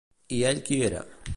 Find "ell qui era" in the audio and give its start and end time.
0.49-1.01